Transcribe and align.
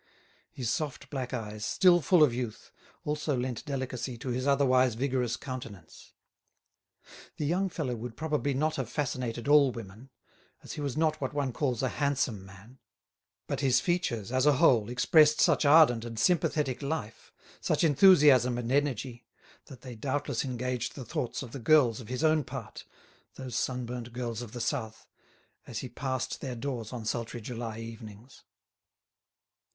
His 0.51 0.71
soft 0.71 1.11
black 1.11 1.31
eyes, 1.31 1.63
still 1.63 2.01
full 2.01 2.23
of 2.23 2.33
youth, 2.33 2.71
also 3.05 3.37
lent 3.37 3.63
delicacy 3.65 4.17
to 4.17 4.29
his 4.29 4.47
otherwise 4.47 4.95
vigorous 4.95 5.37
countenance. 5.37 6.13
The 7.37 7.45
young 7.45 7.69
fellow 7.69 7.95
would 7.95 8.17
probably 8.17 8.55
not 8.55 8.77
have 8.77 8.89
fascinated 8.89 9.47
all 9.47 9.71
women, 9.71 10.09
as 10.63 10.73
he 10.73 10.81
was 10.81 10.97
not 10.97 11.21
what 11.21 11.35
one 11.35 11.53
calls 11.53 11.83
a 11.83 11.89
handsome 12.01 12.43
man; 12.43 12.79
but 13.45 13.59
his 13.59 13.79
features, 13.79 14.31
as 14.31 14.47
a 14.47 14.53
whole, 14.53 14.89
expressed 14.89 15.39
such 15.39 15.65
ardent 15.65 16.03
and 16.03 16.17
sympathetic 16.17 16.81
life, 16.81 17.31
such 17.59 17.83
enthusiasm 17.83 18.57
and 18.57 18.71
energy, 18.71 19.27
that 19.67 19.81
they 19.81 19.95
doubtless 19.95 20.43
engaged 20.43 20.95
the 20.95 21.05
thoughts 21.05 21.43
of 21.43 21.51
the 21.51 21.59
girls 21.59 21.99
of 21.99 22.07
his 22.07 22.23
own 22.23 22.43
part—those 22.43 23.55
sunburnt 23.55 24.11
girls 24.13 24.41
of 24.41 24.53
the 24.53 24.61
South—as 24.61 25.77
he 25.77 25.89
passed 25.89 26.41
their 26.41 26.55
doors 26.55 26.91
on 26.91 27.05
sultry 27.05 27.39
July 27.39 27.77
evenings. 27.77 28.45